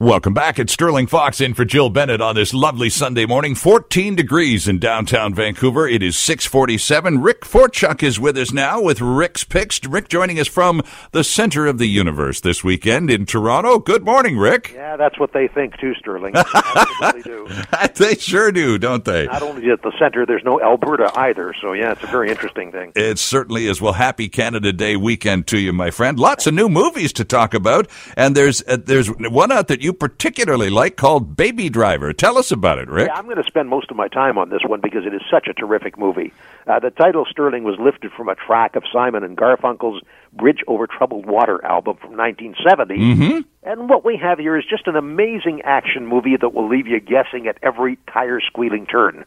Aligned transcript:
Welcome 0.00 0.34
back. 0.34 0.58
It's 0.58 0.72
Sterling 0.72 1.06
Fox 1.06 1.40
in 1.40 1.54
for 1.54 1.64
Jill 1.64 1.88
Bennett 1.88 2.20
on 2.20 2.34
this 2.34 2.52
lovely 2.52 2.90
Sunday 2.90 3.26
morning. 3.26 3.54
14 3.54 4.16
degrees 4.16 4.66
in 4.66 4.80
downtown 4.80 5.32
Vancouver. 5.32 5.86
It 5.86 6.02
is 6.02 6.16
647. 6.16 7.22
Rick 7.22 7.42
Forchuk 7.42 8.02
is 8.02 8.18
with 8.18 8.36
us 8.36 8.52
now 8.52 8.82
with 8.82 9.00
Rick's 9.00 9.44
Picks. 9.44 9.86
Rick 9.86 10.08
joining 10.08 10.40
us 10.40 10.48
from 10.48 10.82
the 11.12 11.22
center 11.22 11.68
of 11.68 11.78
the 11.78 11.86
universe 11.86 12.40
this 12.40 12.64
weekend 12.64 13.08
in 13.08 13.24
Toronto. 13.24 13.78
Good 13.78 14.04
morning, 14.04 14.36
Rick. 14.36 14.72
Yeah, 14.74 14.96
that's 14.96 15.16
what 15.20 15.32
they 15.32 15.46
think 15.46 15.78
too, 15.78 15.94
Sterling. 15.94 16.34
Absolutely 16.34 17.22
do. 17.22 17.48
they 17.94 18.16
sure 18.16 18.50
do, 18.50 18.78
don't 18.78 19.04
they? 19.04 19.26
Not 19.26 19.42
only 19.42 19.70
at 19.70 19.82
the 19.82 19.92
center, 19.96 20.26
there's 20.26 20.42
no 20.42 20.60
Alberta 20.60 21.12
either. 21.14 21.54
So 21.62 21.72
yeah, 21.72 21.92
it's 21.92 22.02
a 22.02 22.08
very 22.08 22.30
interesting 22.30 22.72
thing. 22.72 22.90
It 22.96 23.20
certainly 23.20 23.68
is. 23.68 23.80
Well, 23.80 23.92
happy 23.92 24.28
Canada 24.28 24.72
Day 24.72 24.96
weekend 24.96 25.46
to 25.46 25.58
you, 25.58 25.72
my 25.72 25.92
friend. 25.92 26.18
Lots 26.18 26.48
of 26.48 26.54
new 26.54 26.68
movies 26.68 27.12
to 27.12 27.24
talk 27.24 27.54
about, 27.54 27.88
and 28.16 28.36
there's 28.36 28.60
uh, 28.66 28.76
there's 28.84 29.06
one 29.06 29.52
out 29.52 29.68
that 29.68 29.83
you 29.84 29.92
particularly 29.92 30.70
like 30.70 30.96
called 30.96 31.36
Baby 31.36 31.68
Driver. 31.68 32.12
Tell 32.12 32.38
us 32.38 32.50
about 32.50 32.78
it, 32.78 32.88
Rick. 32.88 33.08
Yeah, 33.08 33.14
I'm 33.14 33.26
going 33.26 33.36
to 33.36 33.44
spend 33.44 33.68
most 33.68 33.90
of 33.90 33.96
my 33.96 34.08
time 34.08 34.38
on 34.38 34.48
this 34.48 34.62
one 34.66 34.80
because 34.80 35.04
it 35.06 35.14
is 35.14 35.20
such 35.30 35.46
a 35.46 35.52
terrific 35.52 35.98
movie. 35.98 36.32
Uh, 36.66 36.80
the 36.80 36.90
title 36.90 37.26
Sterling 37.30 37.62
was 37.62 37.76
lifted 37.78 38.10
from 38.12 38.28
a 38.28 38.34
track 38.34 38.74
of 38.74 38.82
Simon 38.90 39.22
and 39.22 39.36
Garfunkel's 39.36 40.02
Bridge 40.32 40.64
Over 40.66 40.86
Troubled 40.86 41.26
Water 41.26 41.62
album 41.64 41.98
from 41.98 42.16
1970. 42.16 42.96
Mm-hmm. 42.96 43.40
And 43.62 43.88
what 43.88 44.04
we 44.04 44.16
have 44.16 44.38
here 44.38 44.56
is 44.56 44.64
just 44.68 44.86
an 44.86 44.96
amazing 44.96 45.62
action 45.62 46.06
movie 46.06 46.36
that 46.40 46.54
will 46.54 46.68
leave 46.68 46.86
you 46.86 46.98
guessing 46.98 47.46
at 47.46 47.58
every 47.62 47.98
tire 48.10 48.40
squealing 48.40 48.86
turn. 48.86 49.24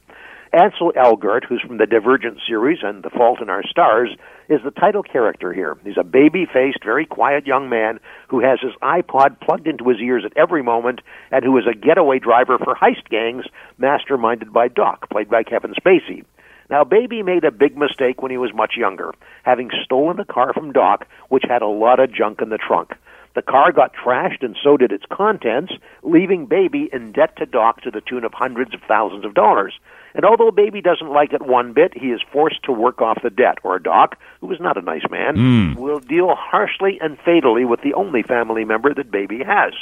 Ansel 0.53 0.93
Elgort, 0.95 1.43
who's 1.43 1.61
from 1.61 1.77
the 1.77 1.85
Divergent 1.85 2.39
series 2.47 2.79
and 2.81 3.03
The 3.03 3.09
Fault 3.09 3.41
in 3.41 3.49
Our 3.49 3.63
Stars, 3.63 4.09
is 4.47 4.61
the 4.63 4.71
title 4.71 5.03
character 5.03 5.51
here. 5.51 5.77
He's 5.83 5.97
a 5.99 6.03
baby 6.03 6.45
faced, 6.45 6.83
very 6.83 7.05
quiet 7.05 7.45
young 7.45 7.69
man 7.69 7.99
who 8.29 8.39
has 8.39 8.59
his 8.61 8.73
iPod 8.81 9.41
plugged 9.41 9.67
into 9.67 9.89
his 9.89 9.99
ears 9.99 10.23
at 10.25 10.37
every 10.37 10.63
moment 10.63 11.01
and 11.31 11.43
who 11.43 11.57
is 11.57 11.65
a 11.69 11.75
getaway 11.75 12.19
driver 12.19 12.57
for 12.57 12.75
heist 12.75 13.09
gangs 13.09 13.45
masterminded 13.79 14.53
by 14.53 14.69
Doc, 14.69 15.09
played 15.09 15.29
by 15.29 15.43
Kevin 15.43 15.73
Spacey. 15.73 16.23
Now, 16.69 16.83
Baby 16.83 17.23
made 17.23 17.43
a 17.43 17.51
big 17.51 17.77
mistake 17.77 18.21
when 18.21 18.31
he 18.31 18.37
was 18.37 18.53
much 18.53 18.73
younger, 18.77 19.13
having 19.43 19.69
stolen 19.83 20.19
a 20.19 20.25
car 20.25 20.53
from 20.53 20.73
Doc, 20.73 21.07
which 21.29 21.43
had 21.47 21.61
a 21.61 21.67
lot 21.67 21.99
of 21.99 22.13
junk 22.13 22.41
in 22.41 22.49
the 22.49 22.57
trunk. 22.57 22.91
The 23.37 23.43
car 23.43 23.71
got 23.71 23.93
trashed 23.93 24.41
and 24.41 24.57
so 24.63 24.77
did 24.77 24.91
its 24.91 25.05
contents, 25.11 25.71
leaving 26.01 26.47
Baby 26.47 26.89
in 26.91 27.11
debt 27.11 27.35
to 27.35 27.45
Doc 27.45 27.81
to 27.81 27.91
the 27.91 28.01
tune 28.01 28.23
of 28.23 28.33
hundreds 28.33 28.73
of 28.73 28.81
thousands 28.87 29.25
of 29.25 29.35
dollars. 29.35 29.77
And 30.15 30.25
although 30.25 30.49
Baby 30.49 30.81
doesn't 30.81 31.11
like 31.11 31.33
it 31.33 31.43
one 31.43 31.71
bit, 31.71 31.95
he 31.95 32.07
is 32.07 32.19
forced 32.33 32.63
to 32.63 32.71
work 32.71 32.99
off 32.99 33.21
the 33.21 33.29
debt, 33.29 33.59
or 33.61 33.77
Doc, 33.77 34.17
who 34.41 34.51
is 34.51 34.59
not 34.59 34.75
a 34.75 34.81
nice 34.81 35.07
man, 35.11 35.35
Mm. 35.35 35.75
will 35.75 35.99
deal 35.99 36.33
harshly 36.33 36.99
and 36.99 37.19
fatally 37.19 37.63
with 37.63 37.81
the 37.81 37.93
only 37.93 38.23
family 38.23 38.65
member 38.65 38.91
that 38.91 39.11
Baby 39.11 39.43
has. 39.43 39.73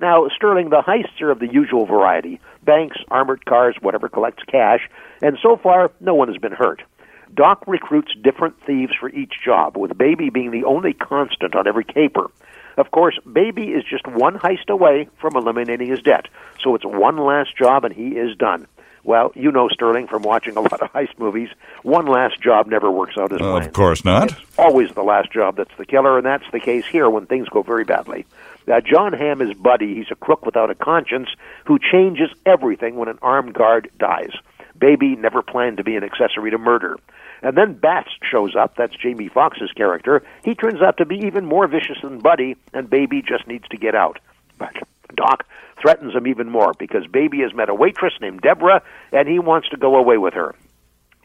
Now, 0.00 0.26
Sterling, 0.28 0.70
the 0.70 0.80
heists 0.80 1.20
are 1.20 1.30
of 1.30 1.38
the 1.38 1.52
usual 1.52 1.84
variety 1.84 2.40
banks, 2.64 2.96
armored 3.10 3.44
cars, 3.44 3.76
whatever 3.82 4.08
collects 4.08 4.42
cash, 4.44 4.88
and 5.20 5.36
so 5.42 5.58
far, 5.58 5.90
no 6.00 6.14
one 6.14 6.28
has 6.28 6.38
been 6.38 6.52
hurt. 6.52 6.82
Doc 7.34 7.62
recruits 7.66 8.14
different 8.22 8.54
thieves 8.64 8.94
for 8.98 9.10
each 9.10 9.34
job, 9.44 9.76
with 9.76 9.98
Baby 9.98 10.30
being 10.30 10.50
the 10.50 10.64
only 10.64 10.94
constant 10.94 11.54
on 11.54 11.66
every 11.66 11.84
caper. 11.84 12.30
Of 12.76 12.90
course, 12.90 13.18
Baby 13.30 13.68
is 13.68 13.84
just 13.84 14.06
one 14.06 14.38
heist 14.38 14.68
away 14.68 15.08
from 15.18 15.36
eliminating 15.36 15.88
his 15.88 16.02
debt, 16.02 16.26
so 16.62 16.74
it's 16.74 16.84
one 16.84 17.16
last 17.16 17.56
job 17.56 17.84
and 17.84 17.94
he 17.94 18.16
is 18.16 18.36
done. 18.36 18.66
Well, 19.02 19.30
you 19.36 19.52
know, 19.52 19.68
Sterling, 19.68 20.08
from 20.08 20.22
watching 20.22 20.56
a 20.56 20.60
lot 20.60 20.82
of 20.82 20.92
heist 20.92 21.16
movies, 21.18 21.48
one 21.82 22.06
last 22.06 22.40
job 22.42 22.66
never 22.66 22.90
works 22.90 23.16
out 23.16 23.32
as 23.32 23.38
planned 23.38 23.66
Of 23.66 23.72
course 23.72 24.04
not. 24.04 24.34
always 24.58 24.90
the 24.92 25.04
last 25.04 25.32
job 25.32 25.56
that's 25.56 25.74
the 25.78 25.86
killer, 25.86 26.18
and 26.18 26.26
that's 26.26 26.44
the 26.52 26.58
case 26.60 26.84
here 26.86 27.08
when 27.08 27.26
things 27.26 27.48
go 27.48 27.62
very 27.62 27.84
badly. 27.84 28.26
Now, 28.66 28.80
John 28.80 29.12
Hamm 29.12 29.40
is 29.42 29.54
Buddy. 29.54 29.94
He's 29.94 30.10
a 30.10 30.16
crook 30.16 30.44
without 30.44 30.70
a 30.70 30.74
conscience 30.74 31.28
who 31.66 31.78
changes 31.78 32.30
everything 32.44 32.96
when 32.96 33.08
an 33.08 33.20
armed 33.22 33.54
guard 33.54 33.90
dies. 33.96 34.32
Baby 34.78 35.16
never 35.16 35.42
planned 35.42 35.78
to 35.78 35.84
be 35.84 35.96
an 35.96 36.04
accessory 36.04 36.50
to 36.50 36.58
murder. 36.58 36.96
And 37.42 37.56
then 37.56 37.74
Bats 37.74 38.10
shows 38.22 38.56
up. 38.56 38.76
That's 38.76 38.96
Jamie 38.96 39.28
Foxx's 39.28 39.72
character. 39.72 40.22
He 40.44 40.54
turns 40.54 40.80
out 40.80 40.96
to 40.98 41.04
be 41.04 41.16
even 41.18 41.44
more 41.44 41.66
vicious 41.66 41.98
than 42.02 42.18
Buddy, 42.18 42.56
and 42.72 42.88
Baby 42.88 43.22
just 43.22 43.46
needs 43.46 43.68
to 43.68 43.76
get 43.76 43.94
out. 43.94 44.18
But 44.58 44.74
Doc 45.14 45.46
threatens 45.80 46.14
him 46.14 46.26
even 46.26 46.50
more 46.50 46.72
because 46.78 47.06
Baby 47.06 47.40
has 47.40 47.54
met 47.54 47.68
a 47.68 47.74
waitress 47.74 48.14
named 48.20 48.40
Deborah, 48.40 48.82
and 49.12 49.28
he 49.28 49.38
wants 49.38 49.68
to 49.70 49.76
go 49.76 49.96
away 49.96 50.18
with 50.18 50.34
her. 50.34 50.54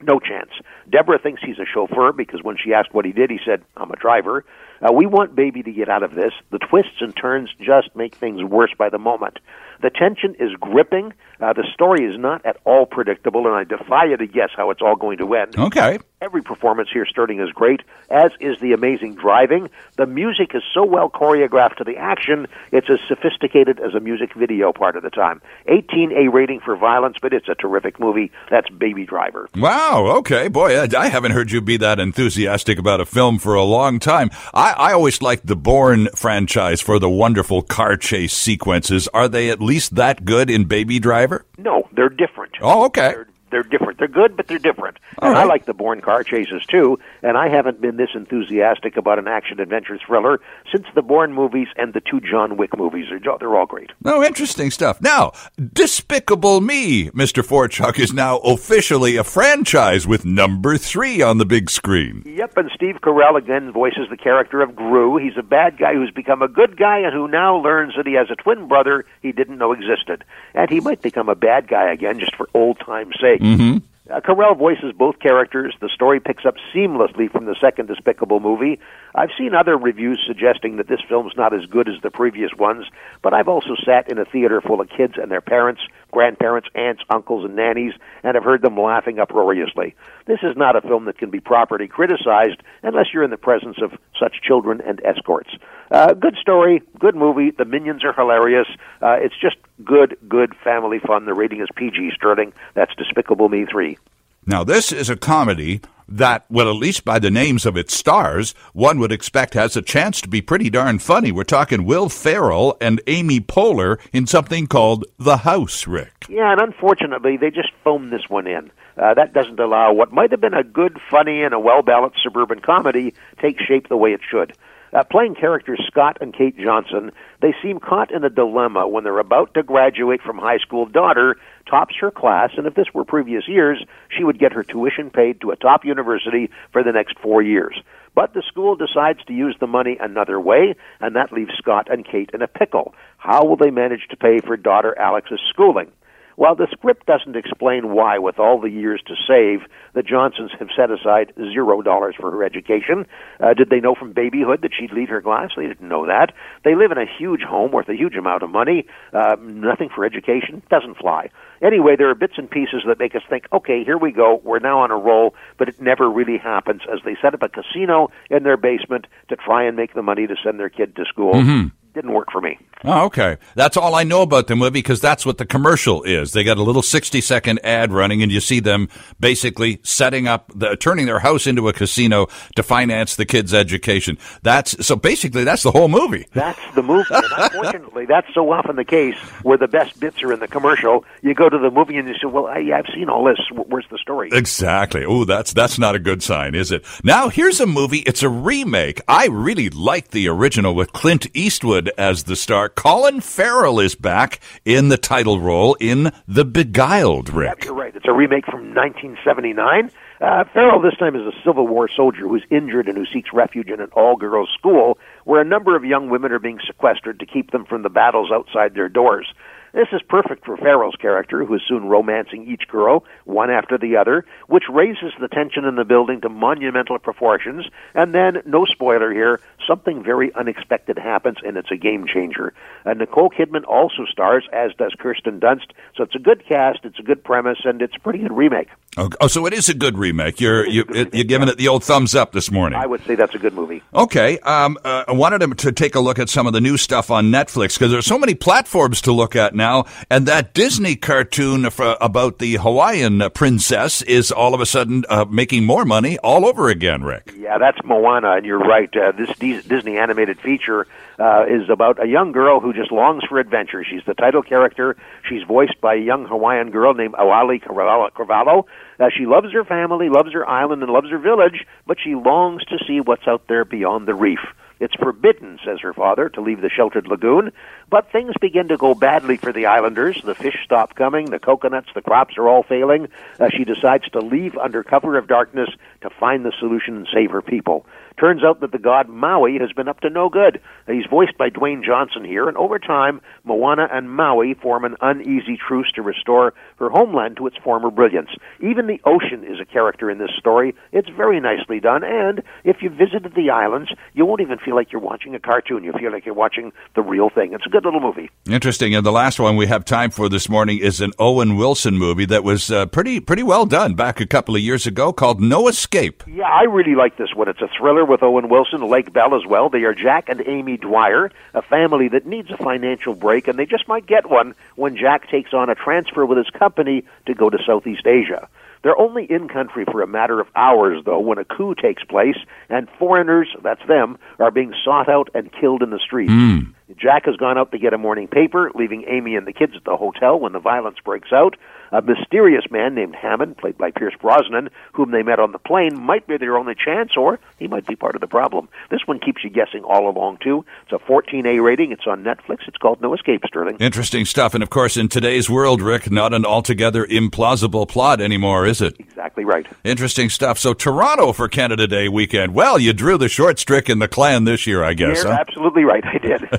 No 0.03 0.19
chance. 0.19 0.49
Deborah 0.89 1.19
thinks 1.19 1.41
he's 1.43 1.59
a 1.59 1.65
chauffeur 1.65 2.11
because 2.11 2.41
when 2.41 2.57
she 2.57 2.73
asked 2.73 2.93
what 2.93 3.05
he 3.05 3.11
did, 3.11 3.29
he 3.29 3.39
said, 3.45 3.63
I'm 3.77 3.91
a 3.91 3.95
driver. 3.95 4.43
Uh, 4.81 4.91
we 4.91 5.05
want 5.05 5.35
Baby 5.35 5.61
to 5.63 5.71
get 5.71 5.89
out 5.89 6.01
of 6.01 6.15
this. 6.15 6.33
The 6.49 6.57
twists 6.57 7.01
and 7.01 7.15
turns 7.15 7.53
just 7.59 7.95
make 7.95 8.15
things 8.15 8.43
worse 8.43 8.73
by 8.77 8.89
the 8.89 8.97
moment. 8.97 9.37
The 9.81 9.89
tension 9.89 10.35
is 10.39 10.51
gripping. 10.59 11.13
Uh, 11.39 11.53
the 11.53 11.65
story 11.73 12.05
is 12.05 12.17
not 12.19 12.45
at 12.45 12.57
all 12.65 12.85
predictable, 12.85 13.47
and 13.47 13.55
I 13.55 13.63
defy 13.63 14.05
you 14.05 14.17
to 14.17 14.27
guess 14.27 14.49
how 14.55 14.69
it's 14.69 14.81
all 14.81 14.95
going 14.95 15.17
to 15.17 15.33
end. 15.33 15.57
Okay. 15.57 15.97
Every 16.21 16.43
performance 16.43 16.89
here, 16.93 17.07
Sterling, 17.07 17.39
is 17.39 17.49
great, 17.51 17.81
as 18.11 18.31
is 18.39 18.59
the 18.59 18.73
amazing 18.73 19.15
driving. 19.15 19.69
The 19.97 20.05
music 20.05 20.51
is 20.53 20.61
so 20.71 20.85
well 20.85 21.09
choreographed 21.09 21.77
to 21.77 21.83
the 21.83 21.97
action, 21.97 22.45
it's 22.71 22.87
as 22.91 22.99
sophisticated 23.07 23.79
as 23.79 23.95
a 23.95 23.99
music 23.99 24.35
video 24.35 24.71
part 24.71 24.95
of 24.95 25.01
the 25.01 25.09
time. 25.09 25.41
18A 25.67 26.31
rating 26.31 26.59
for 26.59 26.75
violence, 26.75 27.17
but 27.19 27.33
it's 27.33 27.49
a 27.49 27.55
terrific 27.55 27.99
movie. 27.99 28.31
That's 28.51 28.69
Baby 28.69 29.07
Driver. 29.07 29.49
Wow. 29.55 30.17
Okay. 30.17 30.47
Boy, 30.47 30.79
I, 30.79 30.87
I 30.95 31.07
haven't 31.07 31.31
heard 31.31 31.51
you 31.51 31.59
be 31.59 31.77
that 31.77 31.99
enthusiastic 31.99 32.77
about 32.77 33.01
a 33.01 33.05
film 33.05 33.39
for 33.39 33.55
a 33.55 33.63
long 33.63 33.97
time. 33.97 34.29
I, 34.53 34.73
I 34.73 34.93
always 34.93 35.23
liked 35.23 35.47
the 35.47 35.55
Bourne 35.55 36.07
franchise 36.15 36.81
for 36.81 36.99
the 36.99 37.09
wonderful 37.09 37.63
car 37.63 37.97
chase 37.97 38.33
sequences. 38.33 39.07
Are 39.07 39.27
they 39.27 39.49
at 39.49 39.59
least 39.59 39.70
that 39.91 40.25
good 40.25 40.49
in 40.49 40.65
Baby 40.65 40.99
Driver? 40.99 41.45
No, 41.57 41.87
they're 41.93 42.09
different. 42.09 42.53
Oh, 42.61 42.85
okay. 42.85 43.09
They're, 43.09 43.27
they're 43.51 43.63
different. 43.63 43.99
They're 43.99 44.07
good, 44.07 44.35
but 44.35 44.47
they're 44.47 44.57
different. 44.57 44.97
All 45.19 45.29
and 45.29 45.37
I 45.37 45.43
like 45.43 45.65
the 45.65 45.73
Bourne 45.73 46.01
car 46.01 46.23
chases 46.23 46.65
too, 46.65 46.99
and 47.21 47.37
I 47.37 47.49
haven't 47.49 47.81
been 47.81 47.97
this 47.97 48.09
enthusiastic 48.15 48.97
about 48.97 49.19
an 49.19 49.27
action 49.27 49.59
adventure 49.59 49.99
thriller 50.05 50.39
since 50.71 50.85
the 50.95 51.01
Bourne 51.01 51.33
movies 51.33 51.67
and 51.75 51.93
the 51.93 52.01
two 52.01 52.19
John 52.19 52.57
Wick 52.57 52.77
movies. 52.77 53.05
They're, 53.09 53.37
they're 53.39 53.55
all 53.55 53.65
great. 53.65 53.91
Oh, 54.05 54.23
interesting 54.23 54.71
stuff. 54.71 55.01
Now, 55.01 55.31
Despicable 55.73 56.61
Me, 56.61 57.09
Mr. 57.09 57.43
Forchuk, 57.43 57.99
is 57.99 58.13
now 58.13 58.37
officially 58.39 59.17
a 59.17 59.23
franchise 59.23 60.07
with 60.07 60.25
number 60.25 60.77
three 60.77 61.21
on 61.21 61.37
the 61.37 61.45
big 61.45 61.69
screen. 61.69 62.23
Yep, 62.25 62.57
and 62.57 62.71
Steve 62.73 62.97
Carell 63.01 63.37
again 63.37 63.71
voices 63.71 64.07
the 64.09 64.17
character 64.17 64.61
of 64.61 64.75
Gru. 64.75 65.17
He's 65.17 65.37
a 65.37 65.43
bad 65.43 65.77
guy 65.77 65.93
who's 65.93 66.11
become 66.11 66.41
a 66.41 66.47
good 66.47 66.77
guy 66.77 66.99
and 66.99 67.13
who 67.13 67.27
now 67.27 67.57
learns 67.57 67.93
that 67.97 68.07
he 68.07 68.13
has 68.13 68.27
a 68.31 68.35
twin 68.35 68.67
brother 68.67 69.05
he 69.21 69.31
didn't 69.31 69.57
know 69.57 69.73
existed. 69.73 70.23
And 70.53 70.69
he 70.69 70.79
might 70.79 71.01
become 71.01 71.29
a 71.29 71.35
bad 71.35 71.67
guy 71.67 71.91
again 71.91 72.19
just 72.19 72.35
for 72.35 72.49
old 72.53 72.79
time's 72.79 73.15
sake. 73.19 73.40
Mm-hmm. 73.41 73.77
Uh, 74.11 74.19
Carell 74.19 74.57
voices 74.57 74.91
both 74.97 75.19
characters. 75.19 75.73
The 75.79 75.87
story 75.87 76.19
picks 76.19 76.45
up 76.45 76.55
seamlessly 76.73 77.31
from 77.31 77.45
the 77.45 77.55
second 77.61 77.87
Despicable 77.87 78.39
movie. 78.39 78.79
I've 79.15 79.29
seen 79.37 79.55
other 79.55 79.77
reviews 79.77 80.21
suggesting 80.25 80.77
that 80.77 80.87
this 80.87 80.99
film's 81.07 81.33
not 81.37 81.53
as 81.53 81.65
good 81.65 81.87
as 81.87 81.95
the 82.01 82.11
previous 82.11 82.51
ones, 82.57 82.85
but 83.21 83.33
I've 83.33 83.47
also 83.47 83.75
sat 83.85 84.11
in 84.11 84.17
a 84.17 84.25
theater 84.25 84.59
full 84.59 84.81
of 84.81 84.89
kids 84.89 85.13
and 85.21 85.31
their 85.31 85.39
parents, 85.39 85.81
grandparents, 86.11 86.67
aunts, 86.75 87.03
uncles, 87.09 87.45
and 87.45 87.55
nannies, 87.55 87.93
and 88.23 88.35
have 88.35 88.43
heard 88.43 88.63
them 88.63 88.77
laughing 88.77 89.19
uproariously. 89.19 89.95
This 90.25 90.39
is 90.43 90.57
not 90.57 90.75
a 90.75 90.81
film 90.81 91.05
that 91.05 91.17
can 91.17 91.29
be 91.29 91.39
properly 91.39 91.87
criticized 91.87 92.61
unless 92.83 93.13
you're 93.13 93.23
in 93.23 93.31
the 93.31 93.37
presence 93.37 93.77
of 93.81 93.91
such 94.19 94.41
children 94.41 94.81
and 94.81 94.99
escorts. 95.05 95.51
Uh, 95.91 96.13
good 96.13 96.37
story, 96.37 96.81
good 96.99 97.15
movie. 97.15 97.51
The 97.51 97.65
minions 97.65 98.03
are 98.05 98.13
hilarious. 98.13 98.67
Uh, 99.01 99.17
it's 99.19 99.37
just 99.39 99.57
good, 99.83 100.17
good 100.27 100.55
family 100.63 100.99
fun. 100.99 101.25
The 101.25 101.33
rating 101.33 101.59
is 101.61 101.67
PG, 101.75 102.11
Sterling. 102.15 102.53
That's 102.73 102.95
Despicable 102.95 103.49
Me 103.49 103.65
3. 103.65 103.97
Now, 104.45 104.63
this 104.63 104.91
is 104.93 105.09
a 105.09 105.17
comedy 105.17 105.81
that, 106.07 106.45
well, 106.49 106.69
at 106.69 106.75
least 106.75 107.05
by 107.05 107.19
the 107.19 107.29
names 107.29 107.65
of 107.65 107.77
its 107.77 107.93
stars, 107.95 108.53
one 108.73 108.99
would 108.99 109.11
expect 109.11 109.53
has 109.53 109.75
a 109.75 109.81
chance 109.81 110.21
to 110.21 110.29
be 110.29 110.41
pretty 110.41 110.69
darn 110.69 110.99
funny. 110.99 111.31
We're 111.31 111.43
talking 111.43 111.85
Will 111.85 112.09
Ferrell 112.09 112.77
and 112.81 113.01
Amy 113.07 113.39
Poehler 113.39 113.99
in 114.11 114.27
something 114.27 114.67
called 114.67 115.05
The 115.17 115.37
House, 115.37 115.87
Rick. 115.87 116.25
Yeah, 116.29 116.51
and 116.51 116.61
unfortunately, 116.61 117.37
they 117.37 117.49
just 117.49 117.71
foamed 117.83 118.11
this 118.11 118.29
one 118.29 118.47
in. 118.47 118.71
Uh, 118.97 119.13
that 119.13 119.33
doesn't 119.33 119.59
allow 119.59 119.93
what 119.93 120.11
might 120.11 120.31
have 120.31 120.41
been 120.41 120.53
a 120.53 120.63
good, 120.63 120.99
funny, 121.09 121.43
and 121.43 121.53
a 121.53 121.59
well 121.59 121.81
balanced 121.81 122.19
suburban 122.23 122.59
comedy 122.59 123.13
take 123.41 123.59
shape 123.59 123.87
the 123.89 123.97
way 123.97 124.13
it 124.13 124.21
should. 124.29 124.53
Uh, 124.93 125.03
playing 125.09 125.35
characters 125.35 125.81
Scott 125.87 126.17
and 126.19 126.35
Kate 126.35 126.57
Johnson, 126.57 127.11
they 127.41 127.53
seem 127.63 127.79
caught 127.79 128.11
in 128.11 128.25
a 128.25 128.29
dilemma 128.29 128.87
when 128.87 129.05
they're 129.05 129.19
about 129.19 129.53
to 129.53 129.63
graduate 129.63 130.21
from 130.21 130.37
high 130.37 130.57
school. 130.57 130.85
Daughter 130.85 131.37
tops 131.69 131.95
her 132.01 132.11
class, 132.11 132.49
and 132.57 132.67
if 132.67 132.75
this 132.75 132.87
were 132.93 133.05
previous 133.05 133.47
years, 133.47 133.81
she 134.09 134.25
would 134.25 134.37
get 134.37 134.51
her 134.51 134.63
tuition 134.63 135.09
paid 135.09 135.39
to 135.41 135.51
a 135.51 135.55
top 135.55 135.85
university 135.85 136.49
for 136.73 136.83
the 136.83 136.91
next 136.91 137.17
four 137.19 137.41
years. 137.41 137.81
But 138.13 138.33
the 138.33 138.43
school 138.45 138.75
decides 138.75 139.23
to 139.25 139.33
use 139.33 139.55
the 139.61 139.67
money 139.67 139.97
another 139.97 140.39
way, 140.41 140.75
and 140.99 141.15
that 141.15 141.31
leaves 141.31 141.53
Scott 141.57 141.87
and 141.89 142.05
Kate 142.05 142.29
in 142.33 142.41
a 142.41 142.47
pickle. 142.47 142.93
How 143.17 143.45
will 143.45 143.55
they 143.55 143.71
manage 143.71 144.07
to 144.09 144.17
pay 144.17 144.39
for 144.39 144.57
daughter 144.57 144.97
Alex's 144.99 145.39
schooling? 145.49 145.89
Well, 146.37 146.55
the 146.55 146.67
script 146.71 147.05
doesn't 147.05 147.35
explain 147.35 147.93
why, 147.93 148.17
with 148.17 148.39
all 148.39 148.59
the 148.59 148.69
years 148.69 149.01
to 149.07 149.15
save, 149.27 149.67
the 149.93 150.03
Johnsons 150.03 150.51
have 150.59 150.69
set 150.75 150.89
aside 150.91 151.33
zero 151.35 151.81
dollars 151.81 152.15
for 152.19 152.31
her 152.31 152.43
education. 152.43 153.05
Uh, 153.39 153.53
did 153.53 153.69
they 153.69 153.79
know 153.79 153.95
from 153.95 154.13
babyhood 154.13 154.61
that 154.61 154.71
she'd 154.77 154.91
leave 154.91 155.09
her 155.09 155.21
class? 155.21 155.51
They 155.55 155.67
didn't 155.67 155.87
know 155.87 156.07
that. 156.07 156.33
They 156.63 156.75
live 156.75 156.91
in 156.91 156.97
a 156.97 157.05
huge 157.05 157.41
home 157.41 157.71
worth 157.71 157.89
a 157.89 157.95
huge 157.95 158.15
amount 158.15 158.43
of 158.43 158.49
money. 158.49 158.85
Uh, 159.13 159.35
nothing 159.41 159.89
for 159.93 160.05
education 160.05 160.61
doesn't 160.69 160.97
fly. 160.97 161.29
Anyway, 161.61 161.95
there 161.95 162.09
are 162.09 162.15
bits 162.15 162.33
and 162.37 162.49
pieces 162.49 162.83
that 162.87 162.97
make 162.99 163.15
us 163.15 163.21
think, 163.29 163.45
okay, 163.53 163.83
here 163.83 163.97
we 163.97 164.11
go. 164.11 164.41
We're 164.43 164.59
now 164.59 164.79
on 164.79 164.91
a 164.91 164.97
roll, 164.97 165.35
but 165.57 165.69
it 165.69 165.79
never 165.79 166.09
really 166.09 166.37
happens 166.37 166.81
as 166.91 166.99
they 167.05 167.15
set 167.21 167.33
up 167.33 167.43
a 167.43 167.49
casino 167.49 168.09
in 168.29 168.43
their 168.43 168.57
basement 168.57 169.05
to 169.29 169.35
try 169.35 169.65
and 169.65 169.75
make 169.75 169.93
the 169.93 170.01
money 170.01 170.27
to 170.27 170.35
send 170.43 170.59
their 170.59 170.69
kid 170.69 170.95
to 170.95 171.05
school. 171.05 171.33
Mm-hmm 171.33 171.80
didn't 171.93 172.13
work 172.13 172.31
for 172.31 172.41
me. 172.41 172.57
Oh, 172.83 173.05
okay. 173.05 173.37
That's 173.53 173.77
all 173.77 173.93
I 173.93 174.03
know 174.03 174.23
about 174.23 174.47
the 174.47 174.55
movie 174.55 174.79
because 174.79 174.99
that's 174.99 175.23
what 175.23 175.37
the 175.37 175.45
commercial 175.45 176.01
is. 176.01 176.31
They 176.31 176.43
got 176.43 176.57
a 176.57 176.63
little 176.63 176.81
60 176.81 177.21
second 177.21 177.59
ad 177.63 177.91
running 177.91 178.23
and 178.23 178.31
you 178.31 178.39
see 178.39 178.59
them 178.59 178.89
basically 179.19 179.79
setting 179.83 180.27
up 180.27 180.51
the, 180.55 180.75
turning 180.77 181.05
their 181.05 181.19
house 181.19 181.45
into 181.45 181.67
a 181.67 181.73
casino 181.73 182.27
to 182.55 182.63
finance 182.63 183.15
the 183.15 183.25
kids' 183.25 183.53
education. 183.53 184.17
That's, 184.41 184.83
so 184.85 184.95
basically 184.95 185.43
that's 185.43 185.61
the 185.61 185.71
whole 185.71 185.89
movie. 185.89 186.25
That's 186.33 186.59
the 186.73 186.81
movie. 186.81 187.05
And 187.11 187.25
unfortunately, 187.37 188.05
that's 188.07 188.33
so 188.33 188.51
often 188.51 188.77
the 188.77 188.85
case 188.85 189.15
where 189.43 189.57
the 189.59 189.67
best 189.67 189.99
bits 189.99 190.23
are 190.23 190.33
in 190.33 190.39
the 190.39 190.47
commercial. 190.47 191.05
You 191.21 191.35
go 191.35 191.49
to 191.49 191.59
the 191.59 191.69
movie 191.69 191.97
and 191.97 192.07
you 192.07 192.15
say, 192.15 192.27
well, 192.27 192.47
I, 192.47 192.71
I've 192.73 192.87
seen 192.95 193.09
all 193.09 193.25
this. 193.25 193.39
Where's 193.51 193.87
the 193.91 193.99
story? 193.99 194.29
Exactly. 194.31 195.05
Oh, 195.05 195.25
that's, 195.25 195.53
that's 195.53 195.77
not 195.77 195.93
a 195.93 195.99
good 195.99 196.23
sign, 196.23 196.55
is 196.55 196.71
it? 196.71 196.83
Now 197.03 197.29
here's 197.29 197.59
a 197.59 197.67
movie. 197.67 197.99
It's 197.99 198.23
a 198.23 198.29
remake. 198.29 199.01
I 199.07 199.27
really 199.27 199.69
like 199.69 200.09
the 200.09 200.27
original 200.29 200.73
with 200.73 200.93
Clint 200.93 201.27
Eastwood 201.35 201.80
as 201.97 202.23
the 202.23 202.35
star. 202.35 202.69
Colin 202.69 203.21
Farrell 203.21 203.79
is 203.79 203.95
back 203.95 204.39
in 204.65 204.89
the 204.89 204.97
title 204.97 205.39
role 205.39 205.75
in 205.79 206.11
The 206.27 206.45
Beguiled, 206.45 207.29
Rick. 207.29 207.59
Yep, 207.59 207.63
you're 207.65 207.73
right. 207.73 207.95
It's 207.95 208.07
a 208.07 208.13
remake 208.13 208.45
from 208.45 208.73
1979. 208.73 209.91
Uh, 210.21 210.43
Farrell 210.53 210.81
this 210.81 210.95
time 210.97 211.15
is 211.15 211.21
a 211.21 211.31
Civil 211.43 211.67
War 211.67 211.89
soldier 211.95 212.27
who's 212.27 212.45
injured 212.49 212.87
and 212.87 212.97
who 212.97 213.05
seeks 213.05 213.29
refuge 213.33 213.69
in 213.69 213.79
an 213.79 213.89
all-girls 213.93 214.49
school 214.57 214.97
where 215.25 215.41
a 215.41 215.45
number 215.45 215.75
of 215.75 215.83
young 215.83 216.09
women 216.09 216.31
are 216.31 216.39
being 216.39 216.59
sequestered 216.65 217.19
to 217.19 217.25
keep 217.25 217.51
them 217.51 217.65
from 217.65 217.81
the 217.81 217.89
battles 217.89 218.31
outside 218.31 218.73
their 218.75 218.89
doors. 218.89 219.33
This 219.73 219.87
is 219.93 220.01
perfect 220.01 220.45
for 220.45 220.57
Farrell's 220.57 220.97
character, 220.97 221.45
who 221.45 221.55
is 221.55 221.61
soon 221.65 221.85
romancing 221.85 222.45
each 222.45 222.67
girl, 222.67 223.05
one 223.23 223.49
after 223.49 223.77
the 223.77 223.95
other, 223.95 224.25
which 224.47 224.65
raises 224.69 225.13
the 225.19 225.29
tension 225.29 225.63
in 225.63 225.75
the 225.75 225.85
building 225.85 226.19
to 226.21 226.29
monumental 226.29 226.99
proportions. 226.99 227.65
And 227.93 228.13
then, 228.13 228.41
no 228.45 228.65
spoiler 228.65 229.13
here, 229.13 229.39
something 229.65 230.03
very 230.03 230.33
unexpected 230.35 230.97
happens, 230.97 231.37
and 231.43 231.55
it's 231.55 231.71
a 231.71 231.77
game 231.77 232.05
changer. 232.05 232.53
Uh, 232.85 232.93
Nicole 232.93 233.29
Kidman 233.29 233.63
also 233.65 234.05
stars, 234.05 234.45
as 234.51 234.73
does 234.73 234.93
Kirsten 234.99 235.39
Dunst. 235.39 235.71
So 235.95 236.03
it's 236.03 236.15
a 236.15 236.19
good 236.19 236.45
cast, 236.45 236.79
it's 236.83 236.99
a 236.99 237.03
good 237.03 237.23
premise, 237.23 237.59
and 237.63 237.81
it's 237.81 237.95
a 237.95 237.99
pretty 237.99 238.19
good 238.19 238.33
remake. 238.33 238.69
Okay. 238.97 239.17
Oh, 239.21 239.27
so 239.27 239.45
it 239.45 239.53
is 239.53 239.69
a 239.69 239.73
good 239.73 239.97
remake. 239.97 240.41
You're 240.41 240.67
you, 240.67 240.83
remake, 240.83 241.13
you're 241.13 241.23
giving 241.23 241.47
yeah. 241.47 241.53
it 241.53 241.57
the 241.57 241.69
old 241.69 241.81
thumbs 241.83 242.13
up 242.13 242.33
this 242.33 242.51
morning. 242.51 242.77
I 242.77 242.85
would 242.85 243.01
say 243.05 243.15
that's 243.15 243.33
a 243.33 243.37
good 243.37 243.53
movie. 243.53 243.81
Okay. 243.93 244.37
Um, 244.39 244.77
uh, 244.83 245.05
I 245.07 245.13
wanted 245.13 245.57
to 245.59 245.71
take 245.71 245.95
a 245.95 246.01
look 246.01 246.19
at 246.19 246.27
some 246.27 246.45
of 246.45 246.51
the 246.51 246.59
new 246.59 246.75
stuff 246.75 247.09
on 247.09 247.31
Netflix 247.31 247.75
because 247.75 247.91
there's 247.91 248.05
so 248.05 248.19
many 248.19 248.35
platforms 248.35 249.01
to 249.03 249.13
look 249.13 249.33
at 249.35 249.55
now, 249.55 249.85
and 250.09 250.27
that 250.27 250.53
Disney 250.53 250.97
cartoon 250.97 251.69
for, 251.69 251.95
about 252.01 252.39
the 252.39 252.55
Hawaiian 252.55 253.23
princess 253.33 254.01
is 254.01 254.29
all 254.29 254.53
of 254.53 254.59
a 254.59 254.65
sudden 254.65 255.05
uh, 255.07 255.23
making 255.29 255.63
more 255.63 255.85
money 255.85 256.17
all 256.19 256.45
over 256.45 256.67
again. 256.67 257.03
Rick. 257.03 257.33
Yeah, 257.37 257.57
that's 257.57 257.77
Moana, 257.85 258.33
and 258.33 258.45
you're 258.45 258.59
right. 258.59 258.89
Uh, 258.95 259.13
this 259.13 259.63
Disney 259.63 259.97
animated 259.97 260.39
feature 260.41 260.85
uh, 261.21 261.45
is 261.45 261.69
about 261.69 262.03
a 262.03 262.07
young 262.07 262.31
girl 262.31 262.59
who 262.59 262.73
just 262.73 262.91
longs 262.91 263.23
for 263.29 263.39
adventure. 263.39 263.83
She's 263.83 264.01
the 264.07 264.13
title 264.13 264.41
character. 264.41 264.97
She's 265.29 265.43
voiced 265.47 265.79
by 265.79 265.95
a 265.95 265.99
young 265.99 266.25
Hawaiian 266.25 266.71
girl 266.71 266.93
named 266.93 267.13
Auli'i 267.13 267.61
Cravalho. 267.61 268.65
Uh, 268.99 269.05
she 269.15 269.25
loves 269.25 269.53
her 269.53 269.63
family, 269.63 270.09
loves 270.09 270.33
her 270.33 270.47
island, 270.47 270.81
and 270.81 270.91
loves 270.91 271.09
her 271.11 271.19
village, 271.19 271.65
but 271.85 271.97
she 272.03 272.15
longs 272.15 272.63
to 272.65 272.77
see 272.87 272.99
what's 272.99 273.27
out 273.27 273.43
there 273.47 273.65
beyond 273.65 274.07
the 274.07 274.15
reef. 274.15 274.39
It's 274.81 274.95
forbidden, 274.95 275.59
says 275.63 275.79
her 275.81 275.93
father, 275.93 276.27
to 276.29 276.41
leave 276.41 276.59
the 276.59 276.69
sheltered 276.69 277.07
lagoon, 277.07 277.51
but 277.87 278.11
things 278.11 278.33
begin 278.41 278.69
to 278.69 278.77
go 278.77 278.95
badly 278.95 279.37
for 279.37 279.53
the 279.53 279.67
islanders. 279.67 280.19
The 280.23 280.33
fish 280.33 280.57
stop 280.65 280.95
coming, 280.95 281.29
the 281.29 281.37
coconuts, 281.37 281.89
the 281.93 282.01
crops 282.01 282.35
are 282.39 282.49
all 282.49 282.63
failing. 282.63 283.07
Uh, 283.39 283.49
she 283.55 283.63
decides 283.63 284.09
to 284.09 284.19
leave 284.19 284.57
under 284.57 284.83
cover 284.83 285.19
of 285.19 285.27
darkness 285.27 285.69
to 286.01 286.09
find 286.09 286.43
the 286.43 286.51
solution 286.59 286.97
and 286.97 287.07
save 287.13 287.29
her 287.29 287.43
people. 287.43 287.85
Turns 288.19 288.43
out 288.43 288.61
that 288.61 288.71
the 288.71 288.79
god 288.79 289.07
Maui 289.07 289.59
has 289.59 289.71
been 289.71 289.87
up 289.87 289.99
to 289.99 290.09
no 290.09 290.29
good. 290.29 290.59
He's 290.87 291.05
voiced 291.05 291.37
by 291.37 291.51
Dwayne 291.51 291.85
Johnson 291.85 292.25
here, 292.25 292.47
and 292.47 292.57
over 292.57 292.79
time, 292.79 293.21
Moana 293.43 293.87
and 293.91 294.11
Maui 294.11 294.55
form 294.55 294.83
an 294.83 294.97
uneasy 294.99 295.57
truce 295.57 295.91
to 295.93 296.01
restore 296.01 296.55
her 296.81 296.89
homeland 296.89 297.37
to 297.37 297.47
its 297.47 297.57
former 297.63 297.91
brilliance. 297.91 298.29
Even 298.59 298.87
the 298.87 298.99
ocean 299.05 299.43
is 299.43 299.59
a 299.61 299.65
character 299.65 300.09
in 300.09 300.17
this 300.17 300.31
story. 300.37 300.75
It's 300.91 301.09
very 301.09 301.39
nicely 301.39 301.79
done, 301.79 302.03
and 302.03 302.41
if 302.63 302.81
you 302.81 302.89
visited 302.89 303.33
the 303.35 303.49
islands, 303.51 303.91
you 304.13 304.25
won't 304.25 304.41
even 304.41 304.57
feel 304.57 304.75
like 304.75 304.91
you're 304.91 305.01
watching 305.01 305.35
a 305.35 305.39
cartoon. 305.39 305.83
You 305.83 305.93
feel 305.93 306.11
like 306.11 306.25
you're 306.25 306.35
watching 306.35 306.73
the 306.95 307.01
real 307.01 307.29
thing. 307.29 307.53
It's 307.53 307.65
a 307.65 307.69
good 307.69 307.85
little 307.85 307.99
movie. 307.99 308.31
Interesting. 308.49 308.95
And 308.95 309.05
the 309.05 309.11
last 309.11 309.39
one 309.39 309.55
we 309.55 309.67
have 309.67 309.85
time 309.85 310.09
for 310.09 310.27
this 310.27 310.49
morning 310.49 310.79
is 310.79 310.99
an 311.01 311.11
Owen 311.19 311.55
Wilson 311.55 311.97
movie 311.97 312.25
that 312.25 312.43
was 312.43 312.71
uh, 312.71 312.87
pretty 312.87 313.19
pretty 313.19 313.43
well 313.43 313.65
done 313.65 313.93
back 313.93 314.19
a 314.19 314.25
couple 314.25 314.55
of 314.55 314.61
years 314.61 314.87
ago 314.87 315.13
called 315.13 315.39
No 315.39 315.67
Escape. 315.67 316.23
Yeah, 316.27 316.49
I 316.49 316.63
really 316.63 316.95
like 316.95 317.17
this 317.17 317.35
one. 317.35 317.47
It's 317.47 317.61
a 317.61 317.69
thriller 317.77 318.05
with 318.05 318.23
Owen 318.23 318.49
Wilson, 318.49 318.81
Lake 318.87 319.13
Bell 319.13 319.35
as 319.35 319.45
well. 319.47 319.69
They 319.69 319.83
are 319.83 319.93
Jack 319.93 320.29
and 320.29 320.41
Amy 320.47 320.77
Dwyer, 320.77 321.29
a 321.53 321.61
family 321.61 322.07
that 322.09 322.25
needs 322.25 322.49
a 322.49 322.57
financial 322.57 323.13
break, 323.13 323.47
and 323.47 323.59
they 323.59 323.65
just 323.65 323.87
might 323.87 324.07
get 324.07 324.29
one 324.29 324.55
when 324.75 324.97
Jack 324.97 325.29
takes 325.29 325.53
on 325.53 325.69
a 325.69 325.75
transfer 325.75 326.25
with 326.25 326.37
his 326.37 326.49
company 326.49 326.70
to 326.75 327.33
go 327.33 327.49
to 327.49 327.57
Southeast 327.65 328.05
Asia. 328.05 328.47
They're 328.83 328.97
only 328.97 329.25
in 329.29 329.47
country 329.47 329.85
for 329.85 330.01
a 330.01 330.07
matter 330.07 330.39
of 330.39 330.47
hours, 330.55 331.03
though, 331.05 331.19
when 331.19 331.37
a 331.37 331.45
coup 331.45 331.75
takes 331.75 332.03
place 332.03 332.37
and 332.69 332.87
foreigners, 332.97 333.47
that's 333.63 333.85
them, 333.87 334.17
are 334.39 334.51
being 334.51 334.73
sought 334.83 335.07
out 335.07 335.29
and 335.35 335.51
killed 335.51 335.83
in 335.83 335.91
the 335.91 335.99
streets. 335.99 336.31
Mm. 336.31 336.73
Jack 336.97 337.25
has 337.25 337.35
gone 337.35 337.57
out 337.57 337.71
to 337.71 337.77
get 337.77 337.93
a 337.93 337.97
morning 337.97 338.27
paper, 338.27 338.71
leaving 338.75 339.05
Amy 339.07 339.35
and 339.35 339.45
the 339.47 339.53
kids 339.53 339.73
at 339.75 339.83
the 339.83 339.95
hotel 339.97 340.39
when 340.39 340.53
the 340.53 340.59
violence 340.59 340.97
breaks 341.03 341.31
out. 341.31 341.55
A 341.91 342.01
mysterious 342.01 342.63
man 342.71 342.95
named 342.95 343.15
Hammond, 343.15 343.57
played 343.57 343.77
by 343.77 343.91
Pierce 343.91 344.13
Brosnan, 344.21 344.69
whom 344.93 345.11
they 345.11 345.23
met 345.23 345.39
on 345.39 345.51
the 345.51 345.59
plane, 345.59 345.99
might 345.99 346.25
be 346.25 346.37
their 346.37 346.57
only 346.57 346.73
chance, 346.73 347.17
or 347.17 347.37
he 347.59 347.67
might 347.67 347.85
be 347.85 347.97
part 347.97 348.15
of 348.15 348.21
the 348.21 348.27
problem. 348.27 348.69
This 348.89 349.01
one 349.05 349.19
keeps 349.19 349.43
you 349.43 349.49
guessing 349.49 349.83
all 349.83 350.09
along, 350.09 350.37
too. 350.41 350.63
It's 350.83 350.93
a 350.93 351.05
14A 351.05 351.61
rating. 351.61 351.91
It's 351.91 352.07
on 352.07 352.23
Netflix. 352.23 352.67
It's 352.67 352.77
called 352.77 353.01
No 353.01 353.13
Escape, 353.13 353.41
Sterling. 353.45 353.77
Interesting 353.79 354.23
stuff. 354.23 354.53
And 354.53 354.63
of 354.63 354.69
course, 354.69 354.95
in 354.95 355.09
today's 355.09 355.49
world, 355.49 355.81
Rick, 355.81 356.09
not 356.09 356.33
an 356.33 356.45
altogether 356.45 357.05
implausible 357.05 357.87
plot 357.87 358.21
anymore, 358.21 358.65
is 358.65 358.81
it? 358.81 358.97
Exactly 359.31 359.45
right. 359.45 359.65
Interesting 359.85 360.29
stuff. 360.29 360.59
So, 360.59 360.73
Toronto 360.73 361.31
for 361.31 361.47
Canada 361.47 361.87
Day 361.87 362.09
weekend. 362.09 362.53
Well, 362.53 362.77
you 362.77 362.91
drew 362.91 363.17
the 363.17 363.29
short 363.29 363.59
stick 363.59 363.89
in 363.89 363.99
the 363.99 364.09
clan 364.09 364.43
this 364.43 364.67
year, 364.67 364.83
I 364.83 364.93
guess. 364.93 365.23
You're 365.23 365.31
huh? 365.31 365.39
absolutely 365.39 365.85
right. 365.85 366.03
I 366.05 366.17
did. 366.17 366.49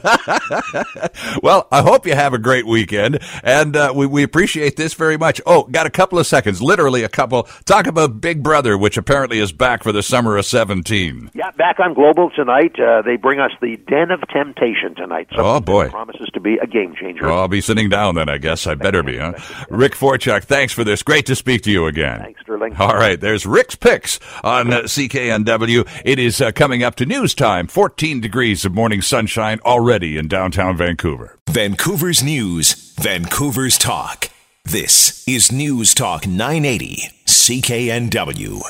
well, 1.42 1.68
I 1.70 1.82
hope 1.82 2.06
you 2.06 2.14
have 2.14 2.32
a 2.32 2.38
great 2.38 2.66
weekend, 2.66 3.18
and 3.44 3.76
uh, 3.76 3.92
we, 3.94 4.06
we 4.06 4.23
appreciate 4.23 4.76
this 4.76 4.94
very 4.94 5.18
much. 5.18 5.38
Oh, 5.44 5.64
got 5.64 5.85
a 5.85 5.90
couple 5.90 6.18
of 6.18 6.26
seconds, 6.26 6.62
literally 6.62 7.02
a 7.02 7.11
couple. 7.11 7.42
Talk 7.66 7.87
about 7.87 8.23
Big 8.23 8.42
Brother, 8.42 8.78
which 8.78 8.96
apparently 8.96 9.38
is 9.38 9.52
back 9.52 9.82
for 9.82 9.92
the 9.92 10.02
summer 10.02 10.38
of 10.38 10.46
17. 10.46 11.32
Yeah, 11.35 11.50
back 11.50 11.78
on 11.78 11.92
Global 11.92 12.30
tonight. 12.30 12.80
Uh, 12.80 13.02
they 13.02 13.16
bring 13.16 13.38
us 13.38 13.52
the 13.61 13.76
Den 13.87 14.11
of 14.11 14.26
Temptation 14.32 14.94
tonight. 14.94 15.28
oh, 15.37 15.61
boy. 15.61 15.90
promises 15.90 16.30
to 16.32 16.40
be 16.40 16.56
a 16.56 16.66
game 16.66 16.94
changer. 16.94 17.26
Well, 17.26 17.40
I'll 17.40 17.49
be 17.49 17.61
sitting 17.61 17.90
down 17.90 18.14
then, 18.14 18.30
I 18.30 18.38
guess. 18.38 18.66
I 18.66 18.76
better 18.76 19.02
be, 19.02 19.18
huh? 19.18 19.35
Rick 19.68 19.92
Forchuk, 19.92 20.44
thanks 20.44 20.73
for 20.73 20.85
this. 20.85 21.02
Great 21.02 21.26
to 21.26 21.37
speak 21.37 21.61
to 21.62 21.70
you 21.70 21.87
again. 21.87 22.20
Thanks, 22.20 22.40
Sterling. 22.40 22.62
All 22.78 22.95
right, 22.95 23.21
there's 23.21 23.45
Rick's 23.45 23.75
Picks 23.75 24.21
on 24.45 24.73
uh, 24.73 24.83
CKNW. 24.83 25.88
It 26.04 26.19
is 26.19 26.40
uh, 26.40 26.52
coming 26.52 26.85
up 26.85 26.95
to 26.97 27.07
news 27.07 27.35
time. 27.35 27.66
14 27.66 28.21
degrees 28.21 28.64
of 28.64 28.73
morning 28.73 29.02
sunshine 29.02 29.59
already 29.64 30.16
in 30.16 30.28
downtown 30.28 30.76
Vancouver. 30.76 31.38
Vancouver's 31.50 32.23
News, 32.23 32.95
Vancouver's 33.00 33.78
Talk. 33.78 34.31
This 34.64 35.26
is 35.26 35.50
News 35.50 35.92
Talk 35.92 36.26
980, 36.26 37.02
CKNW. 37.26 38.62